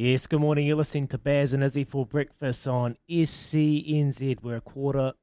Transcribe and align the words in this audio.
Yes, 0.00 0.28
good 0.28 0.38
morning. 0.38 0.64
You're 0.64 0.76
listening 0.76 1.08
to 1.08 1.18
Baz 1.18 1.52
and 1.52 1.64
Izzy 1.64 1.82
for 1.82 2.06
breakfast 2.06 2.68
on 2.68 2.96
SENZ. 3.10 4.40
We're 4.44 4.58
a 4.58 4.60
quarter, 4.60 5.14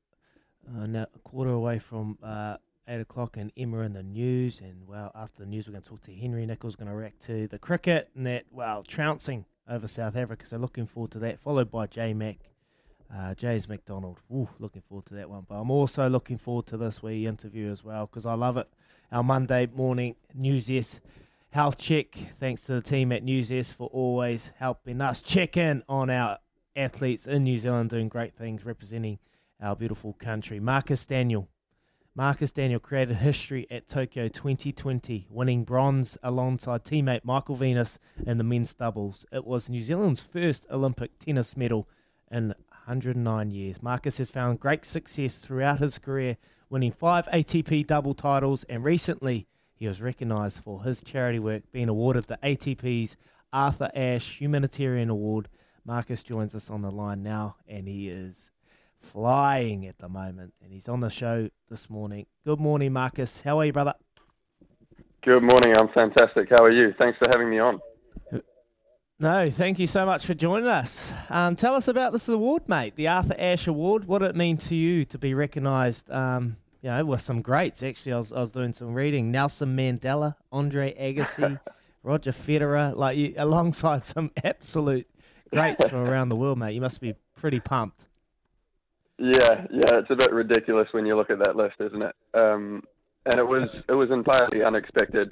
uh, 0.68 0.86
no, 0.86 1.04
a 1.04 1.20
quarter 1.20 1.52
away 1.52 1.80
from 1.80 2.18
uh, 2.22 2.58
eight 2.86 3.00
o'clock, 3.00 3.38
and 3.38 3.54
Emma 3.56 3.80
in 3.84 3.94
the 3.94 4.04
news. 4.04 4.60
And 4.60 4.86
well, 4.86 5.14
after 5.16 5.44
the 5.44 5.46
news, 5.46 5.66
we're 5.66 5.72
going 5.72 5.84
to 5.84 5.88
talk 5.88 6.02
to 6.02 6.14
Henry 6.14 6.46
Nicholls. 6.46 6.76
Going 6.76 6.90
to 6.90 6.94
react 6.94 7.26
to 7.28 7.48
the 7.48 7.58
cricket 7.58 8.10
and 8.18 8.26
that 8.26 8.48
well 8.52 8.84
trouncing 8.84 9.46
over 9.66 9.88
South 9.88 10.18
Africa. 10.18 10.46
So 10.46 10.58
looking 10.58 10.88
forward 10.88 11.12
to 11.12 11.20
that. 11.20 11.40
Followed 11.40 11.72
by 11.72 11.88
J 11.88 12.14
Mac, 12.14 12.40
uh, 13.16 13.34
James 13.34 13.70
McDonald. 13.70 14.20
Ooh, 14.30 14.50
looking 14.60 14.82
forward 14.82 15.06
to 15.06 15.14
that 15.14 15.30
one. 15.30 15.46
But 15.48 15.56
I'm 15.56 15.72
also 15.72 16.10
looking 16.10 16.38
forward 16.38 16.66
to 16.66 16.76
this 16.76 17.02
wee 17.02 17.28
interview 17.28 17.72
as 17.72 17.82
well 17.82 18.08
because 18.08 18.26
I 18.26 18.34
love 18.34 18.58
it. 18.58 18.68
Our 19.10 19.24
Monday 19.24 19.70
morning 19.74 20.16
news 20.34 20.70
yes 20.70 21.00
health 21.56 21.78
check. 21.78 22.18
Thanks 22.38 22.64
to 22.64 22.74
the 22.74 22.82
team 22.82 23.14
at 23.14 23.24
News 23.24 23.72
for 23.72 23.88
always 23.94 24.52
helping 24.60 25.00
us 25.00 25.22
check 25.22 25.56
in 25.56 25.84
on 25.88 26.10
our 26.10 26.40
athletes 26.76 27.28
in 27.28 27.46
New 27.46 27.58
Zealand 27.58 27.92
doing 27.92 28.10
great 28.10 28.36
things 28.36 28.66
representing 28.66 29.20
our 29.62 29.74
beautiful 29.74 30.12
country. 30.12 30.60
Marcus 30.60 31.06
Daniell. 31.06 31.48
Marcus 32.14 32.52
Daniell 32.52 32.82
created 32.82 33.16
history 33.16 33.68
at 33.72 33.88
Tokyo 33.88 34.28
2020, 34.28 35.28
winning 35.30 35.64
bronze 35.64 36.18
alongside 36.22 36.84
teammate 36.84 37.24
Michael 37.24 37.56
Venus 37.56 38.00
in 38.28 38.36
the 38.36 38.44
men's 38.44 38.74
doubles. 38.74 39.26
It 39.32 39.46
was 39.46 39.70
New 39.70 39.82
Zealand's 39.82 40.20
first 40.20 40.68
Olympic 40.70 41.18
tennis 41.20 41.56
medal 41.56 41.88
in 42.30 42.50
109 42.86 43.52
years. 43.52 43.82
Marcus 43.82 44.18
has 44.18 44.30
found 44.30 44.60
great 44.60 44.84
success 44.84 45.38
throughout 45.38 45.80
his 45.80 46.00
career, 46.00 46.36
winning 46.70 46.92
five 46.92 47.28
ATP 47.28 47.88
double 47.88 48.14
titles 48.14 48.66
and 48.66 48.84
recently 48.84 49.48
he 49.76 49.88
was 49.88 50.02
recognised 50.02 50.60
for 50.60 50.84
his 50.84 51.04
charity 51.04 51.40
work, 51.40 51.64
being 51.72 51.90
awarded 51.90 52.28
the 52.28 52.40
ATP's 52.42 53.18
Arthur 53.52 53.92
Ashe 53.94 54.40
Humanitarian 54.40 55.10
Award. 55.10 55.50
Marcus 55.86 56.24
joins 56.24 56.56
us 56.56 56.70
on 56.70 56.82
the 56.82 56.92
line 56.92 57.22
now, 57.22 57.58
and 57.68 57.88
he 57.88 58.10
is 58.10 58.52
flying 59.00 59.86
at 59.86 60.00
the 60.00 60.10
moment, 60.10 60.54
and 60.64 60.72
he's 60.72 60.90
on 60.90 61.02
the 61.02 61.10
show 61.10 61.50
this 61.70 61.90
morning. 61.90 62.26
Good 62.46 62.60
morning, 62.60 62.94
Marcus. 62.94 63.42
How 63.42 63.60
are 63.60 63.66
you, 63.66 63.74
brother? 63.74 63.94
Good 65.22 65.44
morning. 65.44 65.74
I'm 65.80 65.90
fantastic. 65.90 66.50
How 66.50 66.64
are 66.64 66.72
you? 66.72 66.94
Thanks 66.98 67.18
for 67.18 67.26
having 67.34 67.50
me 67.50 67.60
on. 67.60 67.80
No, 69.18 69.50
thank 69.50 69.80
you 69.80 69.88
so 69.88 70.06
much 70.06 70.26
for 70.26 70.34
joining 70.34 70.68
us. 70.68 71.12
Um, 71.30 71.56
tell 71.56 71.74
us 71.74 71.88
about 71.88 72.12
this 72.12 72.28
award, 72.28 72.68
mate, 72.68 72.98
the 72.98 73.08
Arthur 73.08 73.36
Ashe 73.40 73.68
Award. 73.68 74.06
What 74.06 74.20
did 74.20 74.32
it 74.32 74.36
mean 74.36 74.58
to 74.58 74.76
you 74.76 75.06
to 75.06 75.18
be 75.18 75.34
recognised 75.34 76.12
um, 76.12 76.58
you 76.86 76.92
know, 76.92 77.04
with 77.04 77.22
some 77.22 77.42
greats. 77.42 77.82
Actually, 77.82 78.14
I 78.14 78.18
was, 78.18 78.32
I 78.32 78.42
was 78.42 78.52
doing 78.52 78.72
some 78.72 78.94
reading. 78.94 79.32
Nelson 79.32 79.76
Mandela, 79.76 80.36
Andre 80.52 80.94
Agassi, 80.94 81.60
Roger 82.04 82.32
Federer, 82.32 82.96
like 82.96 83.18
you, 83.18 83.34
alongside 83.38 84.06
some 84.14 84.30
absolute 84.44 85.08
greats 85.52 85.88
from 85.88 86.08
around 86.08 86.30
the 86.30 86.36
world, 86.36 86.60
mate. 86.60 86.76
You 86.76 86.82
must 86.82 87.02
be 87.02 87.16
pretty 87.36 87.60
pumped. 87.60 88.06
Yeah, 89.18 89.66
yeah, 89.72 89.98
it's 89.98 90.12
a 90.12 90.16
bit 90.16 90.32
ridiculous 90.32 90.90
when 90.92 91.08
you 91.08 91.16
look 91.16 91.32
at 91.32 91.40
that 91.40 91.56
list, 91.56 91.78
isn't 91.80 92.04
it? 92.04 92.16
Um, 92.36 92.84
and 93.26 93.40
it 93.40 93.48
was 93.48 93.70
it 93.90 93.94
was 93.94 94.12
entirely 94.12 94.64
unexpected. 94.64 95.32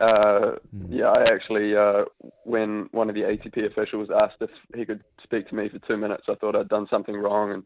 Uh, 0.00 0.56
mm. 0.74 0.86
Yeah, 0.88 1.12
I 1.16 1.22
actually, 1.32 1.76
uh, 1.76 2.06
when 2.42 2.88
one 2.90 3.08
of 3.08 3.14
the 3.14 3.20
ATP 3.20 3.64
officials 3.64 4.08
asked 4.24 4.38
if 4.40 4.50
he 4.74 4.84
could 4.84 5.04
speak 5.22 5.48
to 5.50 5.54
me 5.54 5.68
for 5.68 5.78
two 5.78 5.96
minutes, 5.96 6.24
I 6.28 6.34
thought 6.34 6.56
I'd 6.56 6.68
done 6.68 6.88
something 6.90 7.14
wrong, 7.14 7.52
and 7.52 7.62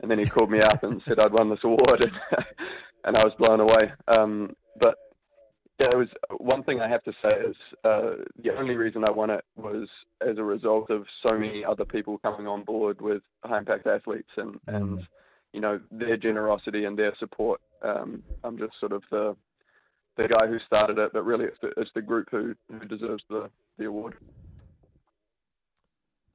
and 0.00 0.10
then 0.10 0.18
he 0.18 0.26
called 0.26 0.50
me 0.50 0.60
up 0.60 0.82
and 0.82 1.02
said 1.06 1.20
I'd 1.20 1.32
won 1.32 1.50
this 1.50 1.64
award, 1.64 2.00
and, 2.04 2.46
and 3.04 3.16
I 3.16 3.24
was 3.24 3.34
blown 3.38 3.60
away. 3.60 3.92
Um, 4.18 4.54
but 4.80 4.96
yeah, 5.80 5.88
it 5.92 5.96
was 5.96 6.08
one 6.38 6.62
thing 6.62 6.80
I 6.80 6.88
have 6.88 7.02
to 7.04 7.12
say 7.22 7.36
is 7.38 7.56
uh, 7.84 8.10
the 8.42 8.56
only 8.56 8.76
reason 8.76 9.04
I 9.08 9.12
won 9.12 9.30
it 9.30 9.44
was 9.56 9.88
as 10.26 10.38
a 10.38 10.44
result 10.44 10.90
of 10.90 11.06
so 11.26 11.38
many 11.38 11.64
other 11.64 11.84
people 11.84 12.18
coming 12.18 12.46
on 12.46 12.64
board 12.64 13.00
with 13.00 13.22
high 13.44 13.58
impact 13.58 13.86
athletes 13.86 14.30
and 14.36 14.54
mm. 14.54 14.76
and 14.76 15.08
you 15.52 15.60
know 15.60 15.80
their 15.90 16.16
generosity 16.16 16.84
and 16.84 16.98
their 16.98 17.14
support. 17.16 17.60
Um, 17.82 18.22
I'm 18.44 18.58
just 18.58 18.78
sort 18.78 18.92
of 18.92 19.02
the 19.10 19.36
the 20.16 20.28
guy 20.28 20.46
who 20.46 20.58
started 20.58 20.98
it, 20.98 21.12
but 21.12 21.24
really 21.24 21.46
it's 21.46 21.58
the, 21.60 21.72
it's 21.76 21.90
the 21.94 22.02
group 22.02 22.28
who, 22.30 22.54
who 22.70 22.84
deserves 22.86 23.24
the, 23.30 23.48
the 23.78 23.86
award. 23.86 24.16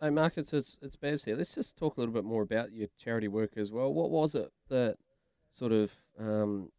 Hey 0.02 0.10
Marcus, 0.10 0.52
it's, 0.52 0.78
it's 0.82 1.24
here. 1.24 1.38
Let's 1.38 1.56
just 1.56 1.78
talk 1.78 1.96
a 1.96 2.02
little 2.02 2.14
bit 2.14 2.26
more 2.26 2.42
about 2.42 2.74
your 2.74 2.90
charity 3.02 3.30
work 3.30 3.52
as 3.56 3.72
well. 3.72 3.94
What 3.94 4.10
was 4.10 4.36
it 4.36 4.52
that 4.68 4.98
sort 5.50 5.72
of 5.72 5.90
um, 6.20 6.70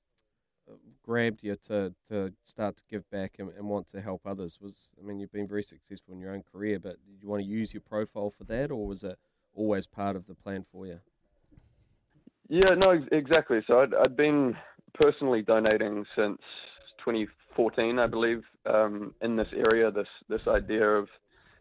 grabbed 1.03 1.43
you 1.43 1.57
to, 1.69 1.95
to 2.11 2.31
start 2.45 2.77
to 2.77 2.83
give 2.91 3.09
back 3.11 3.37
and, 3.39 3.51
and 3.57 3.67
want 3.67 3.91
to 3.93 4.03
help 4.03 4.21
others? 4.27 4.59
Was 4.61 4.91
I 5.01 5.07
mean, 5.07 5.19
you've 5.19 5.33
been 5.33 5.49
very 5.49 5.63
successful 5.63 6.13
in 6.13 6.21
your 6.21 6.35
own 6.35 6.43
career, 6.53 6.79
but 6.79 6.99
did 7.07 7.23
you 7.23 7.29
want 7.29 7.43
to 7.43 7.49
use 7.49 7.73
your 7.73 7.81
profile 7.81 8.35
for 8.37 8.45
that, 8.45 8.71
or 8.71 8.87
was 8.87 9.03
it 9.03 9.19
always 9.55 9.87
part 9.87 10.15
of 10.15 10.27
the 10.27 10.35
plan 10.35 10.67
for 10.71 10.87
you? 10.87 11.01
Yeah, 12.51 12.75
no, 12.75 13.03
exactly. 13.13 13.61
So 13.67 13.81
I'd, 13.81 13.95
I'd 13.95 14.17
been 14.17 14.55
personally 14.93 15.41
donating 15.41 16.05
since 16.15 16.39
2014, 16.99 17.99
I 17.99 18.07
believe, 18.07 18.43
um, 18.67 19.15
in 19.23 19.37
this 19.37 19.49
area. 19.73 19.91
This 19.91 20.09
this 20.29 20.47
idea 20.47 20.87
of 20.87 21.09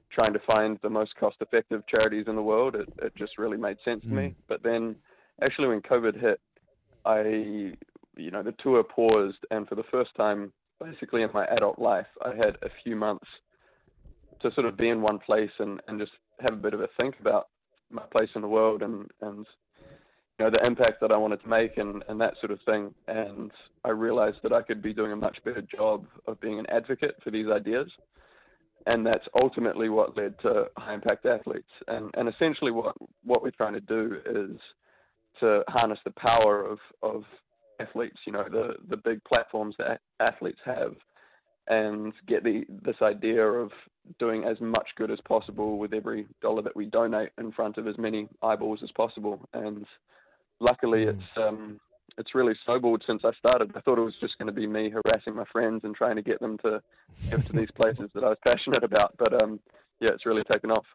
trying 0.09 0.33
to 0.33 0.41
find 0.55 0.79
the 0.81 0.89
most 0.89 1.15
cost 1.15 1.37
effective 1.41 1.83
charities 1.87 2.25
in 2.27 2.35
the 2.35 2.41
world. 2.41 2.75
It, 2.75 2.89
it 3.01 3.15
just 3.15 3.37
really 3.37 3.57
made 3.57 3.77
sense 3.83 4.03
mm. 4.05 4.09
to 4.09 4.15
me. 4.15 4.23
Mm. 4.23 4.35
But 4.47 4.63
then 4.63 4.95
actually 5.41 5.69
when 5.69 5.81
COVID 5.81 6.19
hit, 6.19 6.39
I, 7.05 7.21
you 8.17 8.31
know, 8.31 8.43
the 8.43 8.53
tour 8.53 8.83
paused 8.83 9.45
and 9.51 9.67
for 9.67 9.75
the 9.75 9.83
first 9.91 10.15
time 10.15 10.51
basically 10.83 11.21
in 11.23 11.29
my 11.33 11.45
adult 11.45 11.79
life, 11.79 12.07
I 12.23 12.29
had 12.35 12.57
a 12.61 12.69
few 12.83 12.95
months 12.95 13.27
to 14.41 14.51
sort 14.53 14.67
of 14.67 14.77
be 14.77 14.89
in 14.89 15.01
one 15.01 15.19
place 15.19 15.51
and, 15.59 15.81
and 15.87 15.99
just 15.99 16.13
have 16.41 16.57
a 16.57 16.61
bit 16.61 16.73
of 16.73 16.81
a 16.81 16.89
think 16.99 17.19
about 17.19 17.47
my 17.89 18.03
place 18.15 18.29
in 18.35 18.41
the 18.41 18.47
world 18.47 18.81
and, 18.81 19.09
and 19.21 19.45
you 20.37 20.45
know, 20.45 20.51
the 20.51 20.67
impact 20.67 20.99
that 20.99 21.11
I 21.11 21.17
wanted 21.17 21.41
to 21.43 21.47
make 21.47 21.77
and, 21.77 22.03
and 22.09 22.19
that 22.19 22.37
sort 22.39 22.51
of 22.51 22.59
thing. 22.63 22.93
And 23.07 23.51
I 23.85 23.91
realized 23.91 24.39
that 24.43 24.51
I 24.51 24.61
could 24.61 24.81
be 24.81 24.93
doing 24.93 25.13
a 25.13 25.15
much 25.15 25.41
better 25.45 25.61
job 25.61 26.05
of 26.27 26.39
being 26.41 26.59
an 26.59 26.65
advocate 26.69 27.15
for 27.23 27.31
these 27.31 27.47
ideas 27.47 27.89
and 28.87 29.05
that's 29.05 29.27
ultimately 29.41 29.89
what 29.89 30.17
led 30.17 30.39
to 30.39 30.67
high 30.77 30.93
impact 30.93 31.25
athletes. 31.25 31.71
And 31.87 32.11
and 32.15 32.29
essentially 32.29 32.71
what 32.71 32.95
what 33.23 33.41
we're 33.41 33.51
trying 33.51 33.73
to 33.73 33.81
do 33.81 34.17
is 34.25 34.59
to 35.39 35.63
harness 35.67 35.99
the 36.05 36.11
power 36.11 36.65
of 36.65 36.79
of 37.01 37.23
athletes, 37.79 38.19
you 38.25 38.33
know, 38.33 38.45
the 38.49 38.75
the 38.89 38.97
big 38.97 39.23
platforms 39.23 39.75
that 39.79 40.01
athletes 40.19 40.59
have, 40.63 40.95
and 41.67 42.13
get 42.27 42.43
the 42.43 42.65
this 42.83 43.01
idea 43.01 43.43
of 43.43 43.71
doing 44.19 44.43
as 44.43 44.61
much 44.61 44.89
good 44.95 45.09
as 45.09 45.19
possible 45.21 45.77
with 45.77 45.93
every 45.93 46.27
dollar 46.41 46.61
that 46.61 46.75
we 46.75 46.85
donate 46.85 47.29
in 47.39 47.51
front 47.51 47.77
of 47.77 47.87
as 47.87 47.97
many 47.97 48.27
eyeballs 48.43 48.83
as 48.83 48.91
possible. 48.91 49.47
And 49.53 49.85
luckily, 50.59 51.05
mm. 51.05 51.09
it's 51.09 51.37
um, 51.37 51.79
it's 52.17 52.35
really 52.35 52.55
snowballed 52.63 53.03
since 53.05 53.23
I 53.25 53.31
started. 53.33 53.71
I 53.75 53.81
thought 53.81 53.97
it 53.97 54.03
was 54.03 54.15
just 54.15 54.37
going 54.37 54.47
to 54.47 54.53
be 54.53 54.67
me 54.67 54.89
harassing 54.89 55.35
my 55.35 55.45
friends 55.51 55.81
and 55.83 55.95
trying 55.95 56.15
to 56.15 56.21
get 56.21 56.39
them 56.39 56.57
to 56.59 56.81
give 57.29 57.45
to 57.47 57.53
these 57.53 57.71
places 57.71 58.09
that 58.13 58.23
I 58.23 58.29
was 58.29 58.37
passionate 58.45 58.83
about. 58.83 59.15
But 59.17 59.41
um, 59.43 59.59
yeah, 59.99 60.09
it's 60.13 60.25
really 60.25 60.43
taken 60.51 60.71
off. 60.71 60.85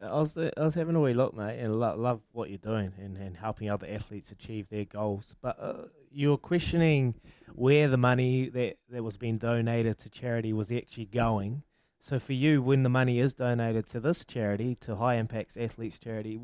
I 0.00 0.18
was 0.18 0.36
I 0.36 0.50
was 0.56 0.74
having 0.74 0.96
a 0.96 1.00
wee 1.00 1.14
look, 1.14 1.36
mate, 1.36 1.60
and 1.60 1.78
love, 1.78 1.96
love 1.98 2.20
what 2.32 2.48
you're 2.48 2.58
doing 2.58 2.92
and, 2.98 3.16
and 3.16 3.36
helping 3.36 3.70
other 3.70 3.86
athletes 3.88 4.32
achieve 4.32 4.68
their 4.68 4.84
goals. 4.84 5.36
But 5.40 5.56
uh, 5.60 5.84
you're 6.10 6.38
questioning 6.38 7.14
where 7.54 7.88
the 7.88 7.96
money 7.96 8.48
that, 8.48 8.78
that 8.90 9.04
was 9.04 9.16
being 9.16 9.38
donated 9.38 9.98
to 9.98 10.10
charity 10.10 10.52
was 10.52 10.72
actually 10.72 11.06
going. 11.06 11.62
So 12.00 12.18
for 12.18 12.32
you, 12.32 12.60
when 12.62 12.82
the 12.82 12.88
money 12.88 13.20
is 13.20 13.32
donated 13.32 13.86
to 13.88 14.00
this 14.00 14.24
charity, 14.24 14.76
to 14.80 14.96
High 14.96 15.16
Impacts 15.16 15.56
Athletes 15.56 16.00
Charity, 16.00 16.40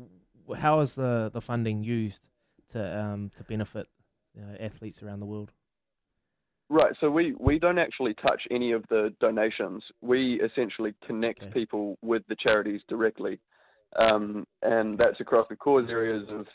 how 0.57 0.79
is 0.79 0.95
the, 0.95 1.29
the 1.33 1.41
funding 1.41 1.83
used 1.83 2.21
to 2.69 2.99
um, 2.99 3.31
to 3.37 3.43
benefit 3.43 3.87
you 4.35 4.41
know, 4.41 4.55
athletes 4.59 5.01
around 5.03 5.19
the 5.19 5.25
world? 5.25 5.51
Right. 6.69 6.95
So 6.99 7.09
we, 7.09 7.33
we 7.39 7.57
don't 7.57 7.79
actually 7.79 8.13
touch 8.13 8.47
any 8.51 8.73
of 8.73 8.85
the 8.89 9.11
donations. 9.19 9.83
We 10.01 10.39
essentially 10.41 10.93
connect 11.05 11.41
Okay. 11.41 11.51
people 11.51 11.97
with 12.03 12.23
the 12.27 12.35
charities 12.35 12.81
directly. 12.87 13.39
Um, 13.99 14.45
and 14.61 14.99
that's 14.99 15.19
across 15.19 15.47
the 15.49 15.55
cause 15.55 15.89
areas 15.89 16.29
of 16.29 16.45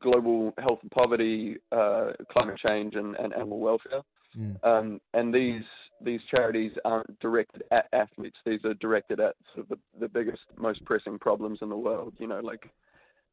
global 0.00 0.54
health 0.58 0.78
and 0.80 0.90
poverty, 0.90 1.58
uh, 1.70 2.12
climate 2.30 2.58
change, 2.66 2.94
and, 2.94 3.14
and 3.16 3.34
animal 3.34 3.58
welfare. 3.58 4.00
Mm. 4.36 4.56
Um, 4.64 5.00
and 5.14 5.34
these 5.34 5.64
these 6.00 6.20
charities 6.34 6.72
aren't 6.84 7.18
directed 7.20 7.62
at 7.70 7.88
athletes. 7.92 8.38
These 8.44 8.64
are 8.64 8.74
directed 8.74 9.20
at 9.20 9.36
sort 9.54 9.64
of 9.64 9.68
the, 9.68 9.78
the 10.00 10.08
biggest, 10.08 10.42
most 10.56 10.84
pressing 10.84 11.18
problems 11.18 11.60
in 11.62 11.68
the 11.68 11.76
world. 11.76 12.14
You 12.18 12.26
know, 12.26 12.40
like 12.40 12.70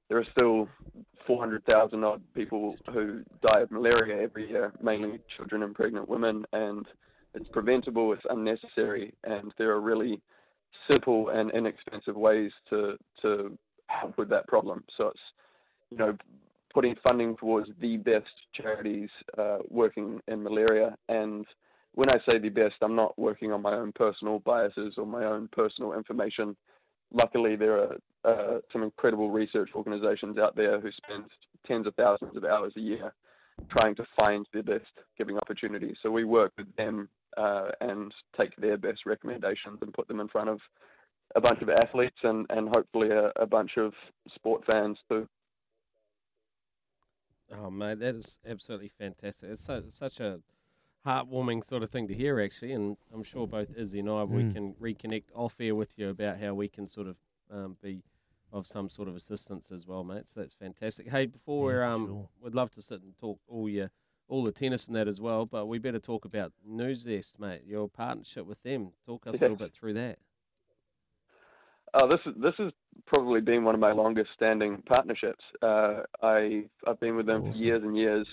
there 0.10 0.18
are 0.18 0.26
still 0.38 0.68
400,000 1.26 2.04
odd 2.04 2.22
people 2.34 2.76
who 2.92 3.24
die 3.42 3.62
of 3.62 3.72
malaria 3.72 4.22
every 4.22 4.50
year, 4.50 4.74
mainly 4.82 5.20
children 5.36 5.64
and 5.64 5.74
pregnant 5.74 6.08
women, 6.10 6.46
and 6.54 6.86
it's 7.34 7.48
preventable, 7.50 8.14
it's 8.14 8.26
unnecessary, 8.30 9.14
and 9.24 9.54
there 9.58 9.72
are 9.72 9.82
really 9.82 10.22
simple 10.92 11.30
and 11.30 11.52
inexpensive 11.52 12.16
ways 12.16 12.52
to 12.70 12.98
to 13.22 13.58
help 13.88 14.18
with 14.18 14.30
that 14.30 14.48
problem. 14.48 14.84
So 14.98 15.08
it's 15.08 15.22
you 15.90 15.98
know 15.98 16.18
putting 16.74 16.96
funding 17.08 17.36
towards 17.38 17.70
the 17.80 17.98
best 17.98 18.32
charities 18.52 19.10
uh, 19.38 19.60
working 19.70 20.20
in 20.28 20.42
malaria. 20.44 20.98
And 21.08 21.46
when 21.94 22.10
I 22.10 22.20
say 22.28 22.40
the 22.40 22.50
best, 22.50 22.76
I'm 22.82 22.96
not 22.96 23.18
working 23.18 23.52
on 23.52 23.62
my 23.62 23.74
own 23.74 23.92
personal 23.92 24.40
biases 24.40 24.96
or 24.98 25.06
my 25.06 25.26
own 25.26 25.48
personal 25.52 25.94
information. 25.94 26.56
Luckily, 27.14 27.56
there 27.56 27.78
are 27.78 27.98
uh, 28.26 28.60
some 28.72 28.84
incredible 28.84 29.30
research 29.30 29.72
organizations 29.76 30.38
out 30.38 30.56
there 30.56 30.80
who 30.80 30.92
spend 30.92 31.26
tens 31.66 31.88
of 31.88 31.96
thousands 31.96 32.36
of 32.36 32.44
hours 32.44 32.74
a 32.76 32.82
year 32.82 33.14
trying 33.70 33.96
to 33.96 34.06
find 34.26 34.48
the 34.52 34.64
best 34.64 34.92
giving 35.18 35.38
opportunities. 35.38 35.98
So 36.02 36.10
we 36.10 36.24
work 36.24 36.54
with 36.58 36.76
them 36.76 37.08
uh, 37.38 37.70
and 37.82 38.14
take 38.36 38.56
their 38.58 38.78
best 38.78 39.06
recommendations 39.06 39.80
and 39.82 39.94
put 39.94 40.08
them 40.08 40.20
in 40.20 40.28
front 40.28 40.50
of 40.50 40.60
a 41.36 41.42
bunch 41.42 41.62
of 41.62 41.70
athletes 41.70 42.18
and, 42.24 42.46
and 42.50 42.70
hopefully 42.76 43.10
a, 43.10 43.32
a 43.36 43.46
bunch 43.46 43.78
of 43.78 43.94
sport 44.28 44.64
fans 44.72 45.00
too. 45.10 45.28
Oh, 47.56 47.70
mate, 47.70 48.00
that 48.00 48.16
is 48.16 48.40
absolutely 48.48 48.90
fantastic. 48.98 49.50
It's 49.52 49.64
so, 49.64 49.84
such 49.90 50.20
a 50.20 50.40
heartwarming 51.06 51.64
sort 51.64 51.84
of 51.84 51.90
thing 51.90 52.08
to 52.08 52.14
hear, 52.14 52.40
actually. 52.40 52.74
And 52.74 52.98
I'm 53.14 53.24
sure 53.24 53.48
both 53.48 53.70
Izzy 53.76 54.00
and 54.00 54.10
I, 54.10 54.24
we 54.24 54.44
Mm. 54.44 54.54
can 54.54 54.74
reconnect 54.76 55.26
off 55.36 55.56
air 55.60 55.76
with 55.76 55.98
you 55.98 56.10
about 56.10 56.40
how 56.40 56.54
we 56.54 56.68
can 56.68 56.88
sort 56.88 57.08
of 57.08 57.18
um, 57.52 57.78
be 57.82 58.02
of 58.52 58.68
some 58.68 58.90
sort 58.90 59.08
of 59.08 59.16
assistance 59.16 59.72
as 59.72 59.88
well, 59.88 60.04
mate. 60.04 60.26
So 60.34 60.40
that's 60.42 60.54
fantastic. 60.54 61.10
Hey, 61.10 61.26
before 61.26 61.72
Yeah, 61.72 61.78
we're, 61.78 61.84
um, 61.84 62.06
sure. 62.08 62.30
we'd 62.42 62.56
love 62.56 62.72
to 62.72 62.82
sit 62.82 63.02
and 63.02 63.18
talk 63.18 63.40
all 63.48 63.68
your 63.70 63.90
all 64.30 64.44
the 64.44 64.52
tennis 64.52 64.88
and 64.88 64.96
that 64.96 65.08
as 65.08 65.20
well, 65.20 65.46
but 65.46 65.68
we 65.68 65.78
better 65.78 66.00
talk 66.00 66.24
about 66.26 66.54
Nuzest, 66.68 67.38
mate. 67.40 67.64
Your 67.68 67.90
partnership 67.90 68.46
with 68.46 68.62
them. 68.64 68.94
Talk 69.06 69.28
us 69.28 69.36
a 69.36 69.38
little 69.40 69.58
bit 69.58 69.74
through 69.80 69.94
that. 69.96 70.18
Oh, 71.96 72.08
this 72.08 72.22
is 72.26 72.34
this 72.38 72.56
has 72.58 72.72
probably 73.06 73.42
been 73.42 73.64
one 73.64 73.76
of 73.76 73.82
my 73.82 73.92
longest 73.92 74.32
standing 74.34 74.82
partnerships. 74.84 75.44
Uh, 75.62 76.02
I 76.22 76.66
I've 76.88 77.00
been 77.00 77.16
with 77.16 77.26
them 77.28 77.44
for 77.44 77.58
years 77.58 77.84
and 77.84 77.96
years. 77.96 78.28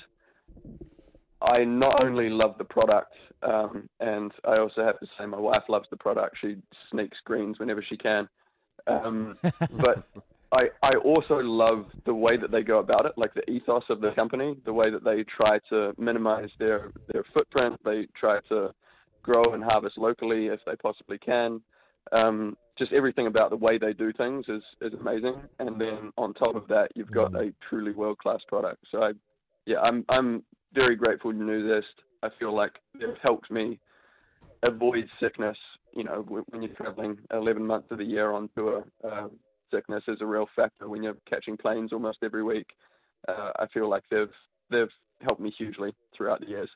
I 1.42 1.64
not 1.64 2.04
only 2.04 2.28
love 2.28 2.56
the 2.58 2.64
product, 2.64 3.14
um, 3.42 3.88
and 4.00 4.32
I 4.44 4.60
also 4.60 4.84
have 4.84 5.00
to 5.00 5.06
say 5.18 5.26
my 5.26 5.38
wife 5.38 5.64
loves 5.68 5.88
the 5.90 5.96
product. 5.96 6.36
She 6.40 6.56
sneaks 6.90 7.18
greens 7.24 7.58
whenever 7.58 7.82
she 7.82 7.96
can. 7.96 8.28
Um, 8.86 9.38
but 9.42 10.06
I, 10.52 10.68
I 10.82 10.96
also 10.98 11.38
love 11.38 11.86
the 12.04 12.14
way 12.14 12.36
that 12.36 12.50
they 12.50 12.62
go 12.62 12.80
about 12.80 13.06
it, 13.06 13.12
like 13.16 13.32
the 13.34 13.48
ethos 13.50 13.84
of 13.88 14.00
the 14.00 14.12
company, 14.12 14.56
the 14.64 14.72
way 14.72 14.90
that 14.90 15.04
they 15.04 15.24
try 15.24 15.58
to 15.70 15.94
minimize 15.96 16.50
their, 16.58 16.90
their 17.12 17.24
footprint. 17.32 17.80
They 17.84 18.06
try 18.14 18.40
to 18.48 18.74
grow 19.22 19.54
and 19.54 19.62
harvest 19.62 19.96
locally 19.96 20.46
if 20.46 20.60
they 20.66 20.76
possibly 20.76 21.18
can. 21.18 21.60
Um, 22.12 22.56
just 22.76 22.92
everything 22.92 23.26
about 23.28 23.50
the 23.50 23.56
way 23.56 23.78
they 23.78 23.92
do 23.92 24.12
things 24.12 24.46
is, 24.48 24.64
is 24.80 24.94
amazing. 24.94 25.36
And 25.58 25.80
then 25.80 26.12
on 26.18 26.34
top 26.34 26.56
of 26.56 26.66
that, 26.68 26.90
you've 26.94 27.10
got 27.10 27.34
a 27.36 27.52
truly 27.68 27.92
world 27.92 28.18
class 28.18 28.40
product. 28.48 28.84
So 28.90 29.02
I, 29.02 29.12
yeah, 29.66 29.80
I'm 29.84 30.04
I'm 30.10 30.42
very 30.72 30.96
grateful 30.96 31.32
to 31.32 31.38
Nuzest. 31.38 31.84
I 32.22 32.28
feel 32.38 32.54
like 32.54 32.78
they've 32.98 33.16
helped 33.24 33.50
me 33.50 33.78
avoid 34.66 35.08
sickness. 35.18 35.58
You 35.94 36.04
know, 36.04 36.24
when, 36.28 36.44
when 36.50 36.62
you're 36.62 36.74
traveling 36.74 37.18
11 37.32 37.66
months 37.66 37.88
of 37.90 37.98
the 37.98 38.04
year 38.04 38.32
on 38.32 38.48
tour, 38.56 38.84
um, 39.10 39.32
sickness 39.72 40.04
is 40.08 40.20
a 40.20 40.26
real 40.26 40.48
factor 40.54 40.88
when 40.88 41.02
you're 41.02 41.16
catching 41.28 41.56
planes 41.56 41.92
almost 41.92 42.18
every 42.22 42.42
week. 42.42 42.74
Uh, 43.28 43.50
I 43.58 43.66
feel 43.66 43.88
like 43.88 44.04
they've 44.10 44.32
they've 44.70 44.92
helped 45.20 45.40
me 45.40 45.50
hugely 45.50 45.94
throughout 46.14 46.40
the 46.40 46.48
years. 46.48 46.70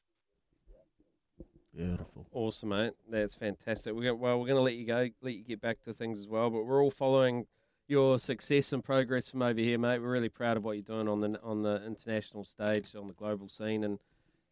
Beautiful. 1.74 2.26
Awesome, 2.32 2.68
mate. 2.68 2.92
That's 3.10 3.34
fantastic. 3.34 3.94
We're 3.94 4.02
gonna, 4.02 4.14
well, 4.14 4.38
we're 4.38 4.46
going 4.46 4.56
to 4.56 4.62
let 4.62 4.74
you 4.74 4.86
go, 4.86 5.08
let 5.22 5.34
you 5.34 5.42
get 5.42 5.60
back 5.60 5.82
to 5.82 5.94
things 5.94 6.20
as 6.20 6.28
well. 6.28 6.50
But 6.50 6.64
we're 6.64 6.82
all 6.82 6.90
following 6.90 7.46
your 7.86 8.18
success 8.18 8.72
and 8.72 8.82
progress 8.82 9.30
from 9.30 9.42
over 9.42 9.60
here, 9.60 9.78
mate. 9.78 10.00
We're 10.00 10.10
really 10.10 10.28
proud 10.28 10.56
of 10.56 10.64
what 10.64 10.72
you're 10.72 10.82
doing 10.82 11.08
on 11.08 11.20
the 11.20 11.40
on 11.42 11.62
the 11.62 11.84
international 11.84 12.44
stage, 12.44 12.94
on 12.94 13.06
the 13.06 13.14
global 13.14 13.48
scene, 13.48 13.84
and 13.84 13.98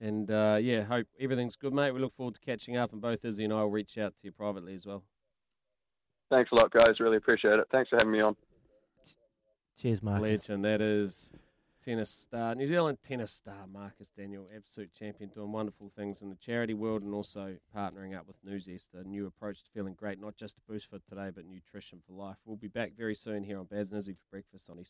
and 0.00 0.30
uh, 0.30 0.58
yeah, 0.60 0.82
hope 0.82 1.06
everything's 1.20 1.56
good, 1.56 1.72
mate. 1.72 1.92
We 1.92 2.00
look 2.00 2.14
forward 2.16 2.34
to 2.34 2.40
catching 2.40 2.76
up, 2.76 2.92
and 2.92 3.00
both 3.00 3.24
Izzy 3.24 3.44
and 3.44 3.52
I 3.52 3.62
will 3.62 3.70
reach 3.70 3.98
out 3.98 4.14
to 4.18 4.24
you 4.24 4.32
privately 4.32 4.74
as 4.74 4.84
well. 4.84 5.04
Thanks 6.30 6.50
a 6.52 6.54
lot, 6.56 6.70
guys. 6.70 6.98
Really 6.98 7.18
appreciate 7.18 7.58
it. 7.58 7.66
Thanks 7.70 7.90
for 7.90 7.96
having 7.96 8.10
me 8.10 8.20
on. 8.20 8.36
Cheers, 9.78 10.02
Marcus. 10.02 10.22
Legend. 10.22 10.64
That 10.64 10.80
is 10.80 11.30
tennis 11.84 12.10
star, 12.10 12.54
New 12.54 12.66
Zealand 12.66 12.98
tennis 13.06 13.32
star 13.32 13.66
Marcus 13.72 14.10
Daniell, 14.18 14.46
absolute 14.54 14.92
champion, 14.92 15.30
doing 15.30 15.52
wonderful 15.52 15.90
things 15.96 16.22
in 16.22 16.28
the 16.28 16.36
charity 16.36 16.74
world 16.74 17.02
and 17.02 17.12
also 17.12 17.56
partnering 17.76 18.16
up 18.16 18.26
with 18.26 18.36
Nuzest, 18.44 18.88
a 18.94 19.02
new 19.02 19.26
approach 19.26 19.62
to 19.62 19.70
feeling 19.74 19.94
great, 19.94 20.20
not 20.20 20.36
just 20.36 20.58
a 20.58 20.72
boost 20.72 20.88
for 20.88 20.98
today, 21.08 21.30
but 21.34 21.44
nutrition 21.46 22.00
for 22.06 22.12
life. 22.12 22.36
We'll 22.44 22.56
be 22.56 22.68
back 22.68 22.92
very 22.96 23.14
soon 23.14 23.42
here 23.42 23.58
on 23.58 23.66
Baz 23.66 23.90
and 23.90 23.98
Izzy 23.98 24.14
for 24.14 24.20
breakfast 24.30 24.70
on 24.70 24.78
EC. 24.78 24.86